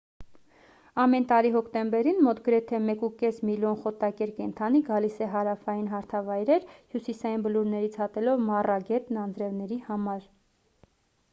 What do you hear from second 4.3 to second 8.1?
կենդանի գալիս է հարավային հարթավայրեր հյուսիսային բլուրներից